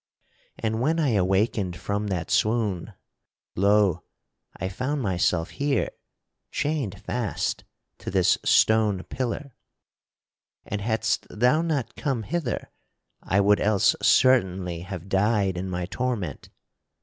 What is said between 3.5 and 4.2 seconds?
lo!